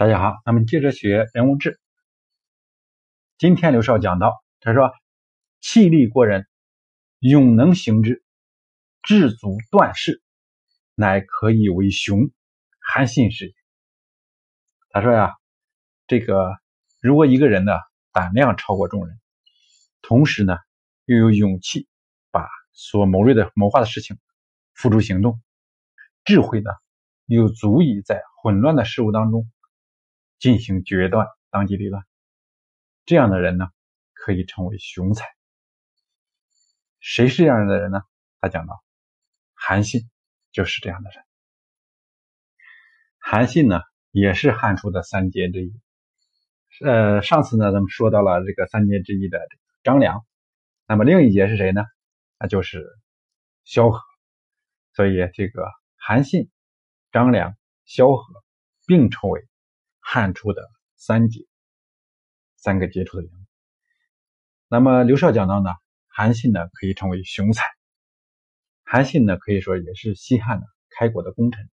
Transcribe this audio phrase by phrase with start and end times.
[0.00, 1.78] 大家好，咱们接着学人物志。
[3.36, 4.94] 今天刘少讲到，他说
[5.60, 6.48] ：“气力过人，
[7.18, 8.24] 勇能行之，
[9.02, 10.22] 志足断事，
[10.94, 12.30] 乃可以为雄。
[12.78, 13.52] 韩信是也。”
[14.88, 15.34] 他说呀，
[16.06, 16.56] 这个
[17.02, 17.72] 如果一个人呢
[18.10, 19.20] 胆量超过众人，
[20.00, 20.56] 同时呢
[21.04, 21.86] 又有勇气
[22.30, 24.16] 把所谋略的谋划的事情
[24.72, 25.42] 付诸行动，
[26.24, 26.70] 智慧呢
[27.26, 29.46] 又足以在混乱的事物当中。
[30.40, 32.02] 进行决断，当机立断，
[33.04, 33.68] 这样的人呢，
[34.14, 35.26] 可以称为雄才。
[36.98, 38.00] 谁是这样的人呢？
[38.40, 38.82] 他讲到，
[39.52, 40.08] 韩信
[40.50, 41.22] 就是这样的人。
[43.18, 43.82] 韩信呢，
[44.12, 45.78] 也是汉初的三杰之一。
[46.82, 49.38] 呃，上次呢，咱们说到了这个三杰之一的
[49.82, 50.24] 张良，
[50.86, 51.82] 那么另一杰是谁呢？
[52.38, 52.86] 那就是
[53.64, 54.00] 萧何。
[54.94, 55.66] 所以这个
[55.96, 56.50] 韩信、
[57.12, 57.54] 张良、
[57.84, 58.24] 萧何
[58.86, 59.49] 并称为。
[60.00, 61.46] 汉初的三杰，
[62.56, 63.44] 三个杰出的人物。
[64.68, 65.70] 那么刘少讲到呢，
[66.08, 67.64] 韩信呢可以称为雄才。
[68.82, 71.70] 韩信呢可以说也是西汉的开国的功臣，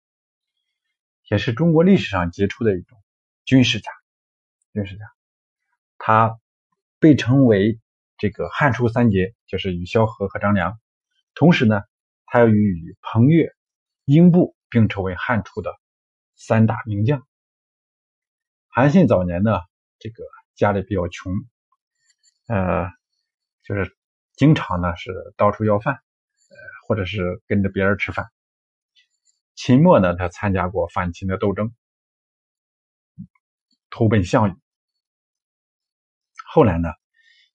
[1.28, 3.02] 也是中国历史上杰出的一种
[3.44, 3.90] 军事家。
[4.72, 5.04] 军事家，
[5.96, 6.38] 他
[6.98, 7.80] 被称为
[8.18, 10.78] 这个汉初三杰，就是与萧何和张良。
[11.34, 11.82] 同时呢，
[12.26, 13.50] 他又与彭越、
[14.04, 15.74] 英布并称为汉初的
[16.34, 17.26] 三大名将。
[18.78, 19.58] 韩信早年呢，
[19.98, 20.22] 这个
[20.54, 21.32] 家里比较穷，
[22.46, 22.90] 呃，
[23.62, 23.96] 就是
[24.34, 28.26] 经常呢是到处要饭，呃，或者是跟着别人吃饭。
[29.54, 31.74] 秦末呢，他参加过反秦的斗争，
[33.88, 34.54] 投奔项羽。
[36.46, 36.90] 后来呢，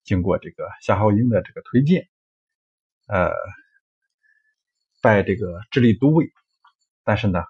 [0.01, 2.09] 经过这个夏侯婴的这个推荐，
[3.05, 3.31] 呃，
[5.03, 6.33] 拜这个直隶都尉，
[7.03, 7.43] 但是呢。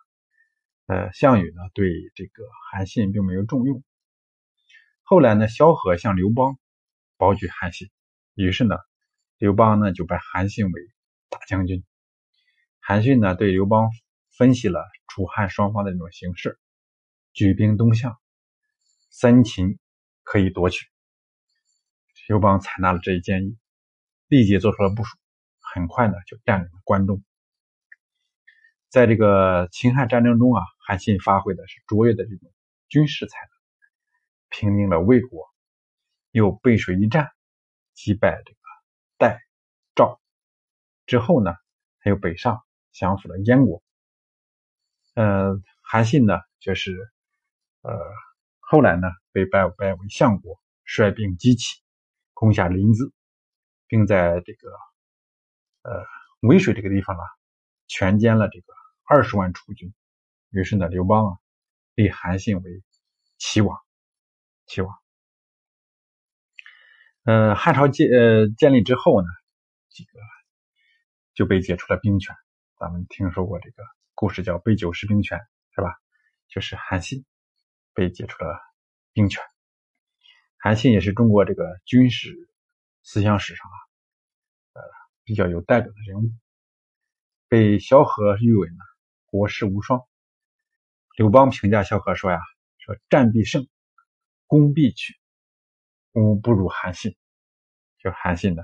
[0.91, 3.81] 呃，项羽呢对这个韩信并没有重用。
[5.03, 6.59] 后来呢，萧何向刘邦
[7.15, 7.89] 保举韩信，
[8.35, 8.75] 于是呢，
[9.37, 10.81] 刘邦呢就拜韩信为
[11.29, 11.85] 大将军。
[12.81, 13.89] 韩信呢对刘邦
[14.37, 16.59] 分析了楚汉双方的这种形势，
[17.31, 18.17] 举兵东向，
[19.09, 19.79] 三秦
[20.23, 20.87] 可以夺取。
[22.27, 23.57] 刘邦采纳了这一建议，
[24.27, 25.17] 立即做出了部署，
[25.61, 27.23] 很快呢就占领了关中。
[28.89, 30.61] 在这个秦汉战争中啊。
[30.91, 32.51] 韩信发挥的是卓越的这种
[32.89, 33.49] 军事才能，
[34.49, 35.47] 平定了魏国，
[36.31, 37.31] 又背水一战
[37.93, 38.59] 击败这个
[39.17, 39.39] 代、
[39.95, 40.19] 赵，
[41.05, 41.53] 之后呢，
[42.01, 43.81] 他又北上降服了燕国。
[45.13, 46.91] 呃，韩信呢，就是
[47.83, 47.97] 呃，
[48.59, 51.81] 后来呢被拜拜为相国，率兵击起，
[52.33, 53.13] 攻下临淄，
[53.87, 54.69] 并在这个
[55.83, 56.05] 呃
[56.41, 57.23] 渭水这个地方啊，
[57.87, 58.65] 全歼了这个
[59.05, 59.93] 二十万楚军。
[60.51, 61.37] 于是呢，刘邦啊
[61.95, 62.83] 立韩信为
[63.37, 63.79] 齐王，
[64.65, 64.93] 齐王。
[67.23, 69.27] 呃，汉朝建呃建立之后呢，
[69.91, 70.19] 这个
[71.33, 72.35] 就被解除了兵权。
[72.77, 73.81] 咱们听说过这个
[74.13, 75.39] 故事，叫被九十兵权，
[75.73, 75.95] 是吧？
[76.49, 77.23] 就是韩信
[77.93, 78.59] 被解除了
[79.13, 79.41] 兵权。
[80.57, 82.35] 韩信也是中国这个军事
[83.03, 83.77] 思想史上啊，
[84.73, 84.81] 呃
[85.23, 86.29] 比较有代表的人物，
[87.47, 88.75] 被萧何誉为呢
[89.27, 90.01] 国士无双。
[91.17, 92.39] 刘邦评价萧何说：“呀，
[92.77, 93.67] 说战必胜，
[94.47, 95.13] 攻必取，
[96.13, 97.15] 吾不如韩信。
[97.99, 98.63] 就韩信呢，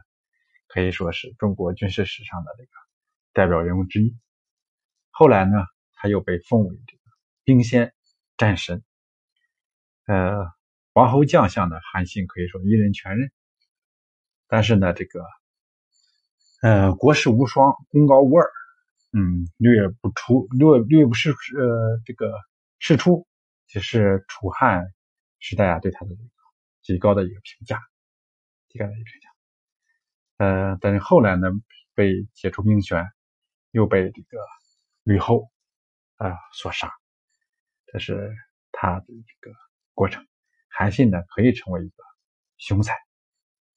[0.67, 2.69] 可以说是中国军事史上的这个
[3.33, 4.17] 代表人物之一。
[5.09, 5.57] 后来呢，
[5.93, 7.03] 他又被封为这个
[7.43, 7.93] 兵仙、
[8.37, 8.83] 战神。
[10.05, 10.51] 呃，
[10.93, 13.29] 王侯将相的韩信可以说一人全任。
[14.47, 15.25] 但是呢，这个
[16.61, 18.49] 呃，国士无双，功高无二。”
[19.13, 22.33] 嗯，略不出，略略不是呃，这个
[22.77, 23.25] 事出，
[23.65, 24.93] 只是楚汉
[25.39, 26.29] 时代啊对他的这个
[26.81, 27.81] 极高的一个评价，
[28.67, 29.29] 极高的一个评价。
[30.45, 31.47] 呃，但是后来呢，
[31.95, 33.05] 被解除兵权，
[33.71, 34.37] 又被这个
[35.03, 35.49] 吕后
[36.17, 36.91] 啊所杀，
[37.85, 38.35] 这是
[38.73, 39.55] 他的这个
[39.93, 40.27] 过程。
[40.67, 42.03] 韩信呢，可以成为一个
[42.57, 42.93] 雄才，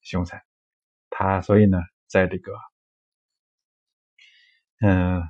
[0.03, 0.45] 雄才。
[1.09, 1.79] 他所以呢，
[2.09, 2.53] 在这个。
[4.83, 5.23] 嗯，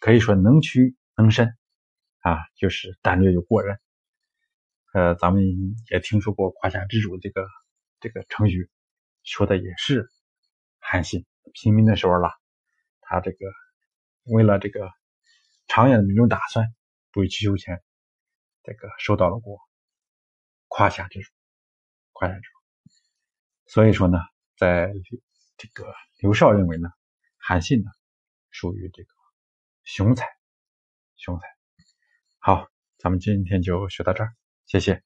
[0.00, 1.56] 可以说能屈能伸
[2.20, 3.80] 啊，就是胆略又过人。
[4.92, 5.44] 呃，咱们
[5.90, 7.46] 也听说过“胯下之主”这个
[8.00, 8.70] 这个成语，
[9.22, 10.10] 说的也是
[10.78, 11.24] 韩信
[11.54, 12.30] 平民的时候了。
[13.00, 13.38] 他这个
[14.24, 14.90] 为了这个
[15.68, 16.66] 长远的这种打算，
[17.12, 17.82] 不畏去求全，
[18.62, 19.58] 这个受到了过
[20.68, 21.26] 胯下之辱，
[22.12, 22.92] 胯下之辱。
[23.66, 24.18] 所以说呢，
[24.58, 24.92] 在
[25.56, 26.90] 这个刘少认为呢，
[27.38, 27.90] 韩信呢。
[28.56, 29.10] 属于这个
[29.84, 30.26] 雄才，
[31.16, 31.46] 雄才。
[32.38, 34.34] 好，咱们今天就学到这儿。
[34.64, 35.02] 谢谢。